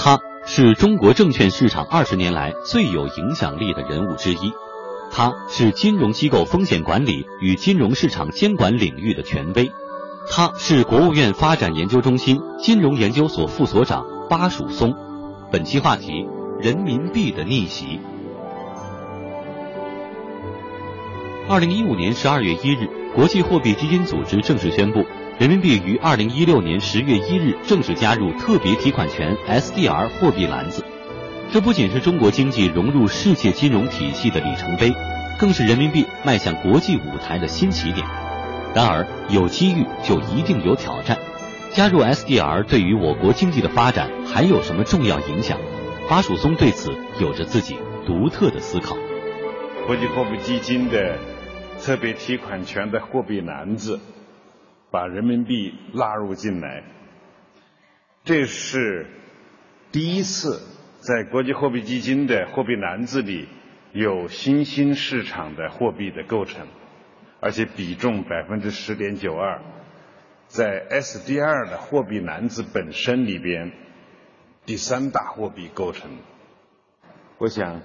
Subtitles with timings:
[0.00, 4.52] 他是中国证券市场二十年来最有影响力的人物之一，
[5.10, 9.72] 他是金融机构风险管理与金融市场监管领域的权威，
[10.30, 14.94] 他是国务院发展研究中心金融研究所副所长巴曙松。
[15.50, 16.28] 本期话题：
[16.60, 17.98] 人民币的逆袭。
[21.48, 25.04] 二零一五年十二月一日，国际货币基金组织正式宣布。
[25.38, 30.84] 人民币于二零一六年十月一日正式加入特别提款权 SDR 货币篮子，
[31.52, 34.92] 这不仅是中国经济融入世界金融体系的里程碑，
[35.38, 38.04] 更是人民币迈向国际舞台的新起点。
[38.74, 41.16] 然而，有机遇就一定有挑战。
[41.70, 45.56] 加入 SDR 对于我国经济的发展还有什么重要影响？
[46.08, 48.96] 巴曙松对此有着自己独特的思考。
[49.86, 51.16] 国际货币基金的
[51.80, 54.00] 特别提款权的货币篮子。
[54.90, 56.82] 把人民币纳入进来，
[58.24, 59.06] 这是
[59.92, 60.62] 第一次
[61.00, 63.48] 在国际货币基金的货币篮子里
[63.92, 66.66] 有新兴市场的货币的构成，
[67.40, 69.60] 而且比重百分之十点九二，
[70.46, 73.72] 在 SDR 的货币篮子本身里边，
[74.64, 76.10] 第三大货币构成。
[77.36, 77.82] 我想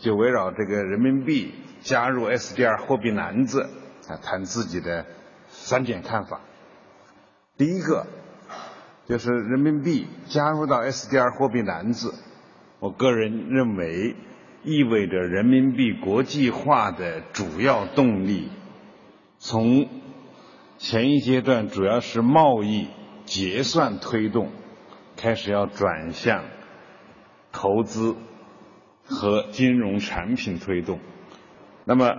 [0.00, 3.70] 就围绕这个人民币加入 SDR 货币篮子
[4.08, 5.06] 啊，谈自己的。
[5.56, 6.40] 三点看法，
[7.56, 8.06] 第一个
[9.06, 12.12] 就是人民币加入到 SDR 货币篮子，
[12.80, 14.16] 我个人认为
[14.64, 18.50] 意味着人民币国际化的主要动力，
[19.38, 19.88] 从
[20.76, 22.88] 前一阶段主要是贸易
[23.24, 24.50] 结算推动，
[25.16, 26.44] 开始要转向
[27.52, 28.16] 投资
[29.04, 30.98] 和金融产品推动，
[31.84, 32.16] 那么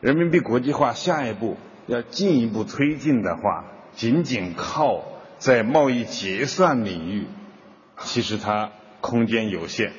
[0.00, 1.56] 人民币国际化下一步。
[1.86, 5.04] 要进一步推进的话，仅仅靠
[5.38, 7.26] 在贸易结算领域，
[7.98, 9.92] 其实它空间有限。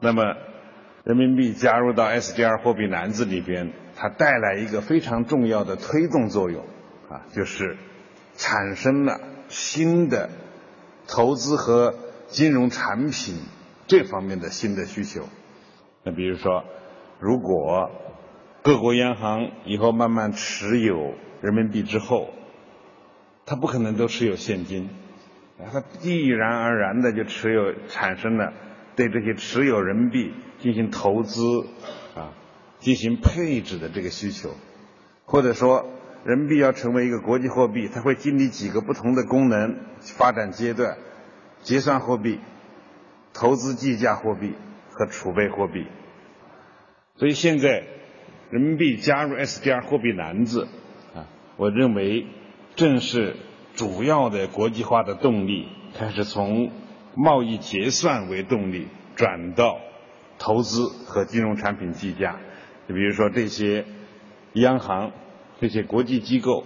[0.00, 0.22] 那么，
[1.04, 6.64] 人民币加入到 SDR 货币篮子里边，它带来一个非常重要的推动作用，
[7.08, 7.76] 啊，就是
[8.34, 10.30] 产生了新的
[11.06, 11.94] 投资和
[12.28, 13.36] 金融产品
[13.86, 15.28] 这方面的新的需求。
[16.04, 16.64] 那比如说，
[17.20, 17.90] 如果
[18.62, 22.30] 各国央行以后慢慢持有人民币之后，
[23.44, 24.88] 它不可能都持有现金，
[25.72, 28.52] 它必然而然的就持有产生了
[28.94, 31.42] 对这些持有人民币进行投资
[32.14, 32.34] 啊，
[32.78, 34.54] 进行配置的这个需求，
[35.24, 35.88] 或者说
[36.24, 40.98] 人民币要成为一个国际货币，它会经历几个不同的功能发展阶段：
[41.62, 42.38] 结算货币、
[43.34, 44.54] 投资计价货币
[44.92, 45.88] 和储备货币。
[47.16, 47.82] 所以现在。
[48.52, 50.68] 人民币加入 SDR 货币篮子，
[51.14, 51.24] 啊，
[51.56, 52.26] 我认为
[52.76, 53.36] 正是
[53.74, 56.70] 主要的国际化的动力开始从
[57.14, 59.78] 贸易结算为动力转到
[60.38, 62.40] 投资和金融产品计价。
[62.86, 63.86] 就比如说这些
[64.52, 65.12] 央行、
[65.58, 66.64] 这些国际机构，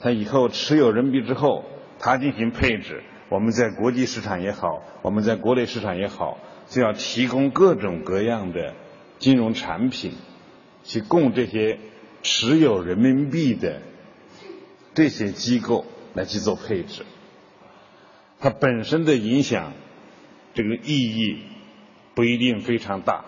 [0.00, 1.64] 它以后持有人民币之后，
[1.98, 3.02] 它进行配置。
[3.30, 8.74] 我们在国际市场也好，我们在国内市场也好，就要提供各种各样的
[9.16, 10.12] 金融产品。
[10.84, 11.78] 去供这些
[12.22, 13.82] 持有人民币的
[14.94, 17.04] 这些机构来去做配置，
[18.40, 19.72] 它本身的影响
[20.54, 21.38] 这个意义
[22.14, 23.24] 不一定非常大，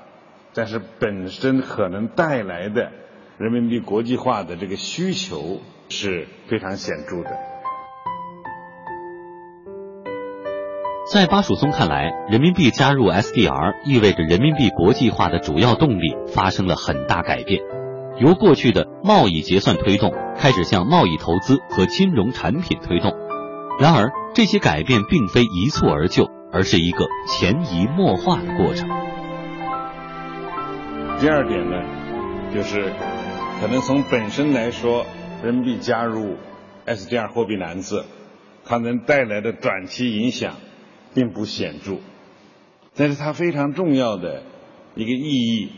[0.52, 2.92] 但是本身可能带来的
[3.38, 7.53] 人民币国际化的这个需求是非常显著的。
[11.12, 17.60] 在巴曙松看来，人民币加入 SDR 意味着人民币国际化的主要动力发生了很大改变，
[18.16, 23.12] 由过去的贸易结算推动，开始向贸易投资和金融产品推动。
[23.78, 28.88] 然而，这些改变并非一蹴而就，而是一个潜移默化的过程。
[31.20, 31.76] 第二点呢，
[32.54, 32.90] 就是
[33.60, 35.04] 可能从本身来说，
[35.42, 36.36] 人民币加入
[36.86, 38.06] SDR 货币篮子，
[38.64, 40.54] 它能带来的短期影响。
[41.14, 41.98] 并不显著，
[42.96, 44.42] 但是它非常重要的
[44.96, 45.70] 一个意义、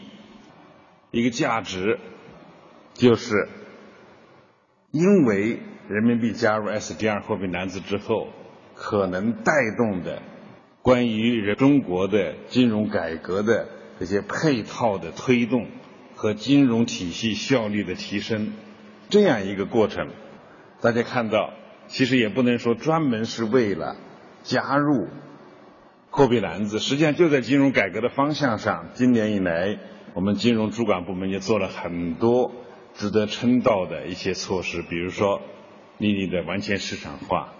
[1.10, 2.00] 一个价值，
[2.94, 3.48] 就是
[4.90, 8.28] 因为人民币加入 SDR 货币篮子之后，
[8.74, 10.22] 可能带动的
[10.80, 13.68] 关于中国的金融改革的
[14.00, 15.68] 这些配套的推动
[16.14, 18.54] 和金融体系效率的提升，
[19.10, 20.08] 这样一个过程，
[20.80, 21.52] 大家看到，
[21.88, 23.96] 其实也不能说专门是为了
[24.42, 25.08] 加入。
[26.16, 28.86] 货币篮子实际上就在金融改革的方向上。
[28.94, 29.78] 今年以来，
[30.14, 32.52] 我们金融主管部门也做了很多
[32.94, 35.42] 值得称道的一些措施，比如说
[35.98, 37.52] 利率的完全市场化，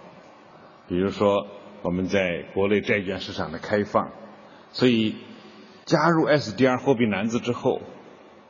[0.87, 1.45] 比如说
[1.83, 4.11] 我们在国内债券市场的开放，
[4.71, 5.17] 所以
[5.85, 7.83] 加入 SDR 货币篮子之后，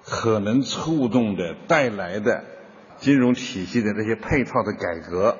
[0.05, 2.45] 可能触动的带来的
[2.95, 5.37] 金融体系的这些配套的改革，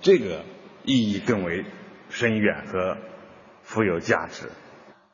[0.00, 0.42] 这个
[0.84, 1.64] 意义更为
[2.10, 2.96] 深远和
[3.66, 4.48] 富有价值。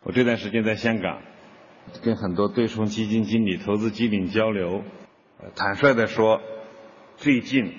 [0.02, 1.22] 我这段时间在香港，
[2.02, 4.84] 跟很多对冲基金经理、投资基金交流，
[5.56, 6.42] 坦率地说，
[7.16, 7.72] 最近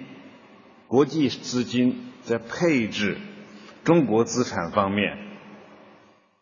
[0.87, 3.17] 国际资金在配置
[3.83, 5.15] 中国资产方面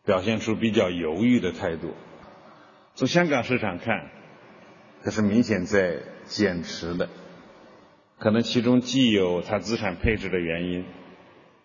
[0.04, 1.94] 表现出比较犹豫的态度。
[2.94, 4.10] 从香港市场看，
[5.04, 7.10] 它是明显在减持的，
[8.18, 10.84] 可能其中既有它资产配置的原因，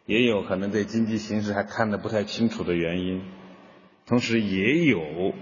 [0.08, 3.22] 也有可能对经济形势还看得不太清楚的原因。
[4.06, 5.34] 同时也有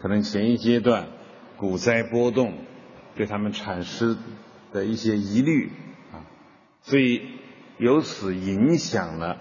[0.00, 1.08] 可能前一阶段
[1.56, 2.54] 股灾波动
[3.16, 4.16] 对他们产生
[4.72, 5.72] 的一些疑虑
[6.12, 6.24] 啊，
[6.82, 7.20] 所以
[7.78, 9.38] 由此影响了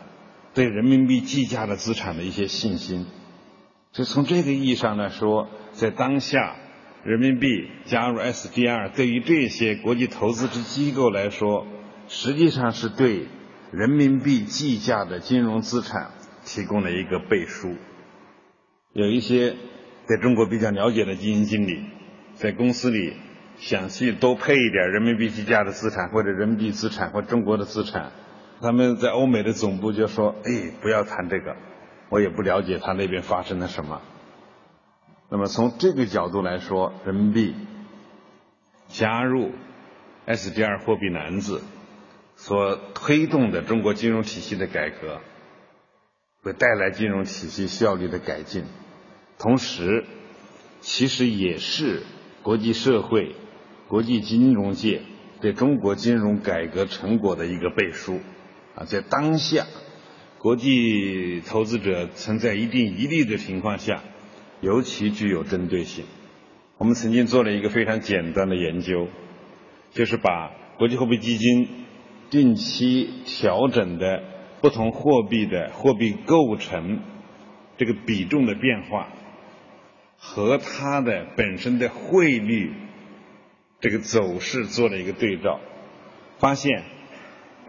[0.56, 3.06] 对人民币计价的资产的一些信心。
[3.92, 6.56] 所以从这个意义上来说，在当下
[7.04, 11.68] 人民币加入 SDR 对于这些国际投资之机构来说，
[12.08, 13.28] 实际上是对
[13.72, 16.12] 人民币计价的金融资产
[16.44, 17.76] 提供了一个背书。
[18.94, 19.56] 有一些
[20.06, 21.86] 在中国比较了解的基金经理，
[22.34, 23.14] 在公司里
[23.58, 28.12] 想去多配一点人民币计价的资产，或者人民币资产或中国的资产，
[28.60, 31.56] 他们在欧美的总部就说：“哎，不要谈这个，
[32.10, 34.02] 我也不了解他那边发生了什么。”
[35.30, 37.54] 那么从这个角度来说，人民币
[38.88, 39.52] 加入
[40.26, 41.62] SDR 货币篮子
[42.42, 45.20] 所推动的中国金融体系的改革。
[46.42, 48.64] 会带来金融体系效率的改进，
[49.38, 50.06] 同时，
[50.80, 52.04] 其实也是
[52.44, 53.36] 国际社会、
[53.90, 55.02] 国际金融界
[55.42, 58.22] 对中国金融改革成果的一个背书。
[58.74, 59.66] 啊，在当下
[60.38, 64.02] 国际投资者存在一定疑虑的情况下，
[64.62, 66.06] 尤其具有针对性。
[66.78, 69.10] 我们曾经做了一个非常简单的研究，
[69.92, 71.68] 就是把国际货币基金
[72.30, 74.24] 定期调整的。
[74.62, 77.00] 不同货币的货币构成
[77.78, 79.08] 这个比重的变化，
[80.18, 82.74] 和它的本身的汇率
[83.80, 85.62] 这个走势做了一个对照，
[86.40, 86.84] 发现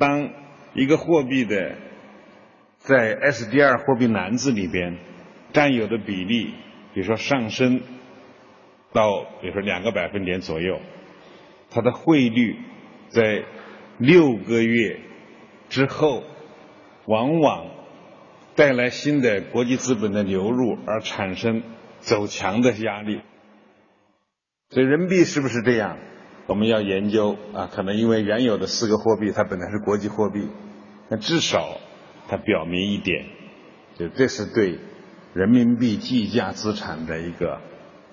[0.00, 0.30] 当
[0.74, 1.76] 一个货币的
[2.78, 4.98] 在 SDR 货币篮子里边
[5.52, 6.54] 占有的比例，
[6.92, 7.82] 比如说上升
[8.92, 10.80] 到比如说两个百分点左右，
[11.70, 12.56] 它的汇率
[13.10, 13.44] 在
[14.00, 14.98] 六个月
[15.68, 16.24] 之后。
[17.06, 17.66] 往往
[18.54, 21.62] 带来新的国际资本的流入，而产生
[21.98, 23.22] 走强的压力。
[24.68, 25.98] 所以人民币是不是这样？
[26.46, 27.68] 我们要研究啊。
[27.74, 30.46] 可能因为原有的四个货币它本来是国际货币，
[31.08, 31.78] 那至少
[32.28, 33.26] 它表明一点，
[33.96, 34.78] 就这是对
[35.34, 37.60] 人民币计价资产的一个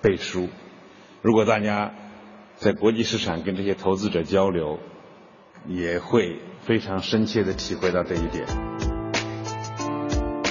[0.02, 0.48] 背书。
[1.22, 1.94] 如果大家
[2.56, 4.80] 在国际市场跟这些投资者交流，
[5.66, 8.44] 也会非常深切的体会到这一点。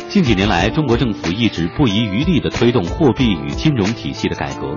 [0.09, 4.75] 近几年来，中国政府一直不遗余力地推动货币与金融体系的改革，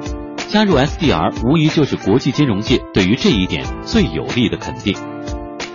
[0.49, 4.95] 加入 SDR 无疑就是国际金融界对于这一点最有力的肯定。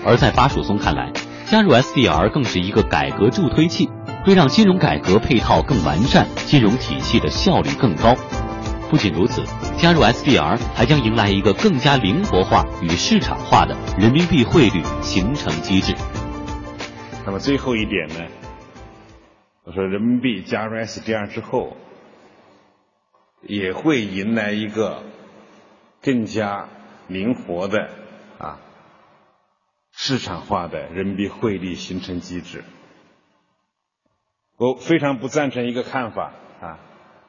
[0.06, 1.12] 而在巴曙松看来，
[1.48, 3.90] 加入 SDR 更是一个改革助推器，
[4.24, 8.16] 会让金融改革配套更完善，金融体系的效率更高。
[8.90, 9.44] 不仅如此，
[9.78, 15.94] 加入 SDR 还将迎来一个更加灵活化与市场化的人民币汇率形成机制。
[17.26, 18.28] 那么最后一点呢？
[19.64, 21.76] 我说，人民币加入 SDR 之后，
[23.42, 25.04] 也会迎来一个
[26.02, 26.70] 更加
[27.08, 27.90] 灵活的
[28.38, 28.60] 啊
[29.92, 32.64] 市场化的人民币汇率形成机制。
[34.58, 36.80] 我非常不赞成一个看法啊，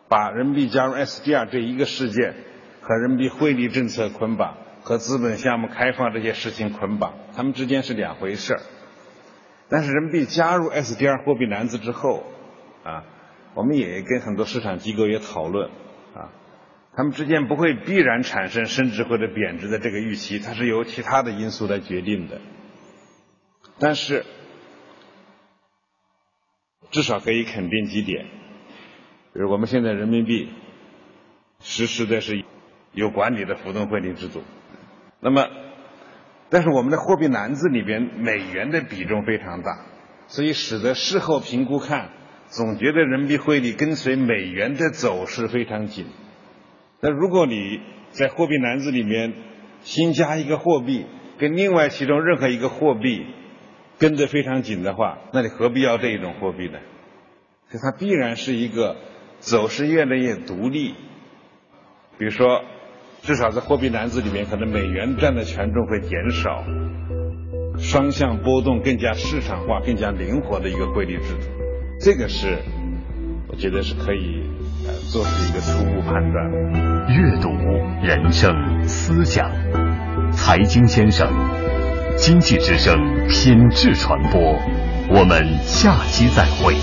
[0.09, 2.35] 把人民币加入 SDR 这一个事件
[2.81, 8.61] 和人民币汇率政策捆绑，和资本项目开放这些事情捆绑，它们之间是两回事儿。
[9.69, 12.25] 但是人民币加入 SDR 货币篮子之后，
[12.85, 13.05] 啊，
[13.55, 15.71] 我们也跟很多市场机构也讨论，
[16.15, 16.31] 啊，
[16.95, 22.41] 他们之间不会必然产生升值或者贬值的这个预期，它是由其他的因素来决定的。
[23.81, 24.25] 但是，
[26.93, 28.27] 至少可以肯定几点，
[29.37, 30.49] 就是我们现在人民币
[31.61, 32.43] 实施的是
[32.93, 34.43] 有管理的浮动汇率制度，
[35.21, 35.47] 那么。
[36.49, 39.85] 但是我们的货币篮子里边美元的比重非常大，
[40.29, 42.11] 所以使得事后评估看，
[42.47, 46.07] 总觉得人民币汇率跟随美元的走势非常紧。
[47.01, 47.81] 那如果你
[48.13, 49.35] 在货币篮子里面
[49.81, 51.05] 新加一个货币，
[51.37, 53.27] 跟另外其中任何一个货币
[53.99, 56.79] 跟得非常紧的话，那你何必要这一种货币呢？
[57.69, 58.97] 所以它必然是一个
[59.39, 60.95] 走势越来越独立。
[62.19, 62.63] 比如说，
[63.23, 66.65] 至少在货币篮子里面，可能美元占的权重会减少，
[67.79, 71.47] 双向波动更加市场化、更加灵活的一个汇率制度，
[72.01, 72.59] 这个是
[73.49, 74.43] 我觉得是可以
[74.87, 77.07] 呃做出一个初步判断。
[77.09, 77.49] 阅读
[78.03, 79.51] 人生思想，
[80.33, 81.29] 财经先生，
[82.17, 82.97] 经济之声
[83.29, 84.41] 品质传播，
[85.11, 86.75] 我们下期再会。